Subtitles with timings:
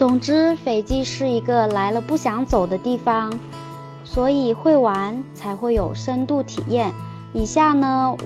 [0.00, 3.38] 总之，斐济是一个来了不想走的地方，
[4.02, 6.90] 所以会玩才会有深度体验。
[7.34, 8.16] 以下呢，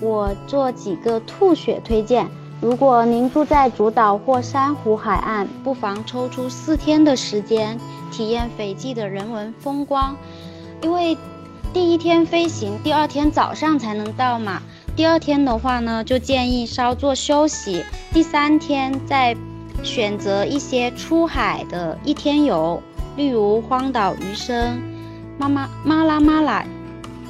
[0.00, 2.26] 我做几个吐血推荐。
[2.62, 7.78] 如果您住在主岛或珊瑚海岸，不妨抽出四天的时间
[8.10, 10.16] 体验斐济的人文风光。
[10.80, 11.14] 因为
[11.74, 14.62] 第一天飞行，第二天早上才能到嘛。
[14.96, 17.84] 第二天的话呢，就建议稍作休息。
[18.14, 19.36] 第三天再。
[19.82, 22.82] 选择一些出海的一天游，
[23.16, 24.80] 例如荒岛余生、
[25.38, 26.64] 妈妈妈拉妈拉，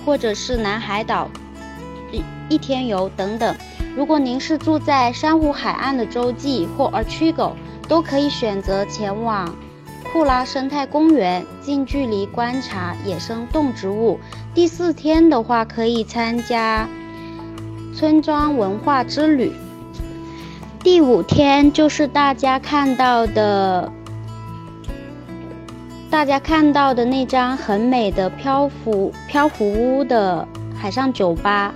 [0.04, 1.28] 或者是南海岛
[2.10, 3.54] 一一天游等等。
[3.96, 7.52] 如果您是住在珊瑚海岸的洲际或 Archegos，
[7.88, 9.54] 都可以选择前往
[10.12, 14.18] 库拉生态公园，近距离观察野生动植物。
[14.54, 16.88] 第四天的话，可以参加
[17.94, 19.52] 村庄文化之旅。
[20.80, 23.90] 第五天就是大家看到的，
[26.08, 30.46] 大家看到的那张很美的漂浮漂浮屋的
[30.80, 31.74] 海上酒吧，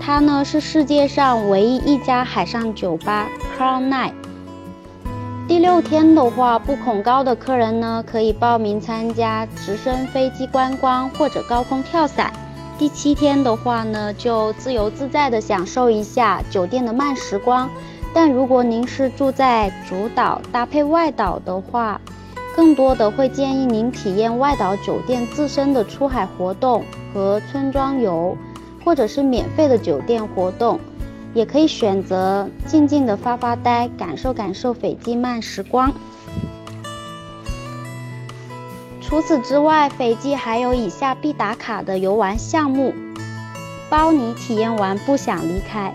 [0.00, 4.12] 它呢是世界上唯一一家海上酒吧 Crown Night。
[5.48, 12.32] 第六天的话，不恐高的客人呢可以报名参加直升飞机观光或者高空跳伞。
[12.78, 17.68] 第七天的话呢，就自由自在的享受一下酒店的慢时光。
[18.14, 22.00] 但如果您是住在主岛搭配外岛的话，
[22.54, 28.36] 更多的会建议您体验外岛酒店自身的出海活动和村庄游，
[28.84, 30.78] 或者是免费的酒店活动，
[31.34, 35.92] 也可以选择静静的发发呆，感受感受斐济慢时光。
[39.08, 42.92] 除此之外，斐济还有以下必打卡的游玩项目，
[43.88, 45.94] 包你体验完不想离开。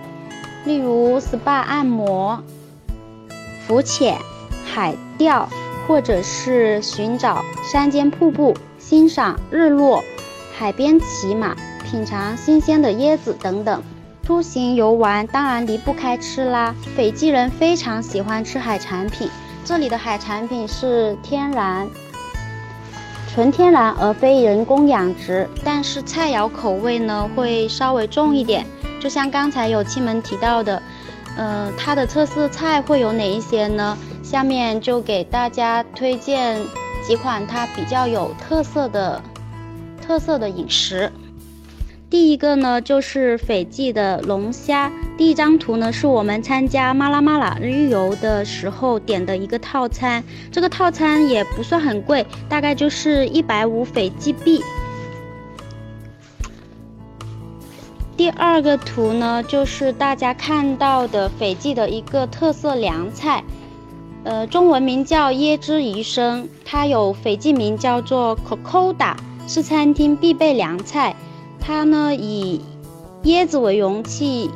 [0.66, 2.44] 例如 SPA 按摩、
[3.68, 4.18] 浮潜、
[4.66, 5.48] 海钓，
[5.88, 10.04] 或者是寻找山间瀑布、欣赏日落、
[10.58, 13.84] 海边骑马、品尝新鲜的椰子等等。
[14.24, 19.30] 出行游玩当然离不开吃啦，斐济人非常喜欢吃海产品，
[19.64, 21.88] 这里的海产品是天然、
[23.34, 28.64] 纯天然而非人工养殖，但是菜肴口味呢会稍微重一点。
[29.00, 30.80] 就像刚才有亲们提到的，
[31.36, 33.98] 呃，它的特色菜会有哪一些呢？
[34.22, 36.62] 下面就给大家推荐
[37.08, 39.20] 几款它比较有特色的
[40.00, 41.12] 特色的饮食。
[42.14, 44.92] 第一个呢就是斐济的龙虾。
[45.18, 54.62] 第一张图呢是我们参加马拉马拉日游的时候点的一个套餐，这个套餐也不算很贵，大概就是一百五斐济币。
[58.16, 63.44] 第二个图呢，就是大家看到的斐济的一个特色凉菜，
[64.24, 69.16] 呃，中文名叫椰汁鱼生，它有斐济名叫做 Cocoda，
[69.48, 71.16] 是餐厅必备凉菜。
[71.66, 72.60] 它呢以
[73.24, 74.52] 椰子为容器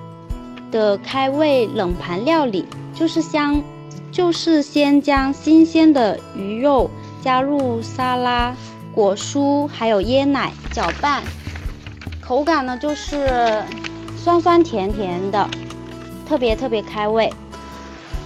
[0.70, 3.64] 的开胃冷盘料理，就是香，
[4.12, 6.90] 就是先将新鲜的鱼肉
[7.24, 8.54] 加入沙拉、
[8.94, 11.24] 果蔬还有椰奶搅拌。
[12.20, 13.64] 口感呢，就是
[14.18, 15.50] 酸酸甜甜的，
[16.28, 17.32] 特别特别开胃。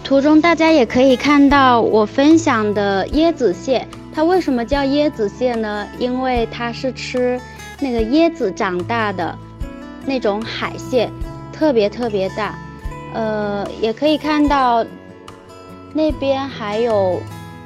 [0.03, 5.88] 图中大家也可以看到我分享的椰子蟹，它为什么叫椰子蟹呢？
[6.00, 7.40] 因为它是吃
[7.81, 9.38] 那个椰子长大的
[10.06, 11.09] 那种海蟹，
[11.52, 12.56] 特别特别大。
[13.14, 14.86] 呃，也可以看到
[15.94, 17.20] 那边还有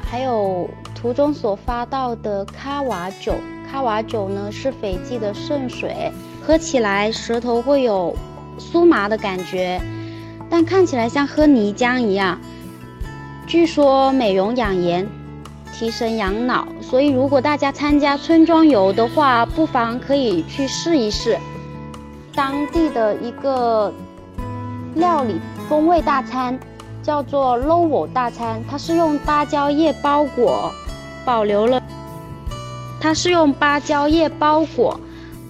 [0.09, 3.35] 还有图中所发到的卡瓦酒。
[3.69, 6.11] 卡瓦酒呢是斐济的圣水，
[6.41, 8.15] 喝起来舌头会有
[8.57, 9.81] 酥麻的感觉，
[10.49, 12.39] 但看起来像喝泥浆一样。
[13.45, 15.07] 据说美容养颜、
[15.77, 21.37] 提神养脑，所以如果大家参加村庄游的话，不妨可以去试一试
[22.33, 23.93] 当地的一个
[24.95, 25.35] 料理
[25.67, 26.57] 风味大餐，
[27.03, 30.71] 叫做 Lowo 大餐，它是用芭蕉叶包裹，
[31.25, 31.83] 保留了。
[33.01, 34.97] 它是用芭蕉叶包裹，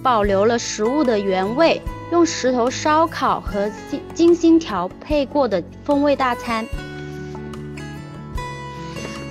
[0.02, 1.80] 保留了食物的原味，
[2.10, 6.66] 用石头烧烤和精精心调配过的风味大餐。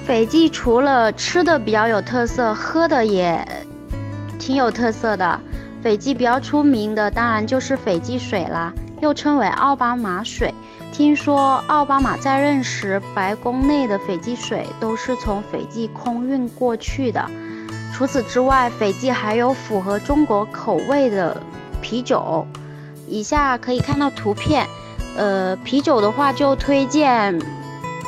[0.06, 3.44] 斐济除了吃的比较有特色，喝的也
[4.38, 5.40] 挺有特色的。
[5.82, 8.72] 斐济比较出名的当然就是斐济水啦，
[9.02, 10.54] 又称为奥巴马水。
[10.92, 17.28] 听说奥巴马在任时，白宫内的斐济水都是从斐济空运过去的。
[17.92, 21.42] 除此之外，斐济还有符合中国口味的
[21.82, 22.46] 啤酒。
[23.08, 24.68] 以下可以看到图片，
[25.18, 27.40] 呃，啤酒的话就推荐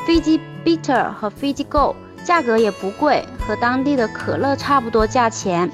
[0.06, 5.72] 飞机 Bitter 和 Fiji Go，价格也不贵，和当地的可乐差不多价钱。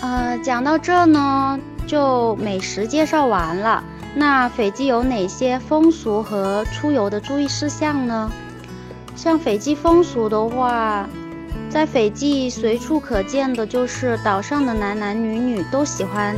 [0.00, 1.56] 呃，讲到这呢，
[1.86, 3.84] 就美食介绍完了。
[4.16, 8.28] 那斐济有哪些风俗和出游的注意事项呢？
[9.14, 11.08] 像斐济风俗的话，
[11.70, 16.36] 在斐济随处可见的就是岛上的男男女女都喜欢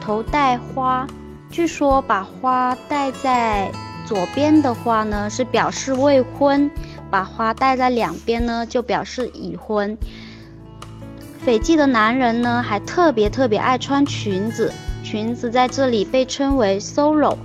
[0.00, 1.04] 头戴花。
[1.50, 3.72] 据说把花戴在
[4.06, 6.70] 左边的话呢，是表示未婚；
[7.10, 9.98] 把花戴在两边呢，就表示已婚。
[11.40, 14.72] 斐济的男人呢，还特别特别爱穿裙子，
[15.02, 17.36] 裙子在这里被称为 solo。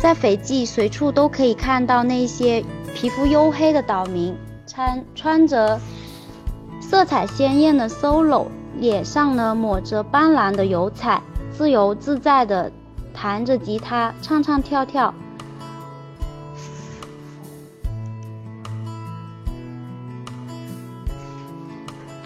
[0.00, 2.62] 在斐济随处都可以看到那些
[2.94, 4.36] 皮肤黝黑的岛民，
[4.66, 5.80] 穿穿着
[6.80, 8.46] 色彩鲜艳的 solo，
[8.78, 11.22] 脸上呢抹着斑斓的油彩，
[11.56, 12.70] 自由自在的
[13.14, 15.14] 弹着吉他，唱唱跳跳。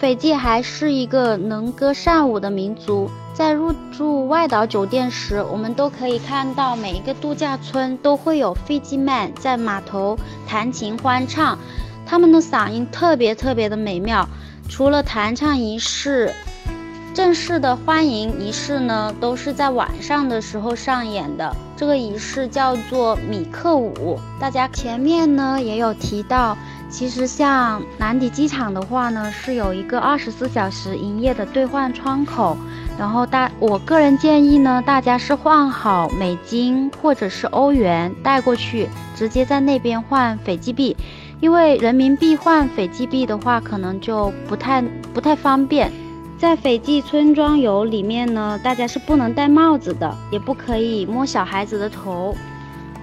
[0.01, 3.11] 斐济还是一个能歌善舞的民族。
[3.35, 10.17] 在入住外岛酒店时，我们都可以看到每一个度假村都会有 Fiji Man 在码头
[10.47, 11.59] 弹琴欢唱，
[12.07, 14.29] 他们的嗓音特别特别的美妙。
[14.69, 16.33] 除了弹唱仪式，
[17.13, 21.57] 正式的欢迎仪式呢，都是在晚上的时候上演的。
[21.77, 24.19] 这个仪式叫做米克舞。
[24.41, 26.57] 大家前面呢也有提到。
[26.91, 32.57] 其实像南迪机场的话呢，是有一个二十四小时营业的兑换窗口。
[32.99, 40.97] 然后大，我个人建议呢，大家是换好美金或者是欧元带过去，直接在那边换斐济币，
[41.41, 44.83] 因为人民币换斐济币的话，可能就不太
[45.15, 45.93] 不太方便。
[46.39, 52.35] 在斐济村庄游里面呢，大家是不能戴帽子的，也不可以摸小孩子的头。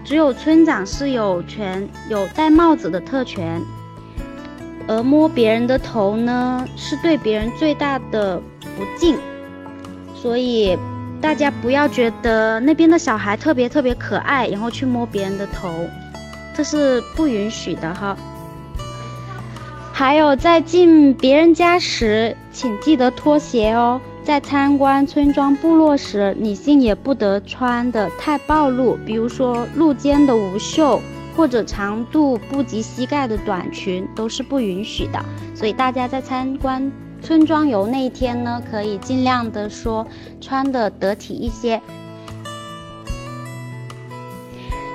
[0.05, 3.59] 只有村长是有权有戴帽子的特权，
[4.87, 9.17] 而摸别人的头呢，是对别人最大的不敬。
[10.13, 10.77] 所以
[11.19, 15.71] 大家不要觉得那边的小孩特别特别可爱，然后去摸别人的头，
[16.53, 18.15] 这是不允许的哈。
[19.91, 23.99] 还有在进别人家时，请记得脱鞋哦。
[24.25, 30.99] 在参观村庄部落时，女性也不得穿的太暴露，比如说露肩的无袖
[31.37, 35.23] 或者长度不及膝盖的短裙都是不允许的。
[35.53, 36.91] 所以大家在参观
[37.21, 40.07] 村庄游那一天呢，可以尽量的说
[40.41, 41.79] 穿的得体一些。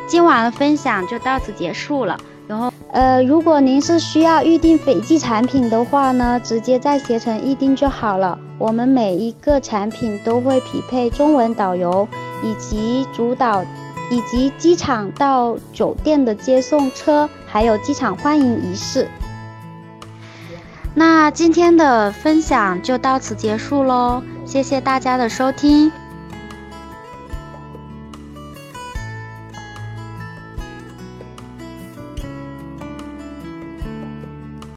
[0.08, 2.18] 今晚的分享就到此结束了。
[2.48, 8.36] 然后，呃，如果您是需要预定斐济产品的话呢，直接在携程预定就好了。
[8.60, 12.06] 我们每一个产品都会匹配中文导游，
[12.44, 13.64] 以及主导，
[14.10, 19.08] 以及机场到酒店的接送车，还有机场欢迎仪式。
[20.94, 25.90] 那今天的分享就到此结束喽，谢谢大家的收听。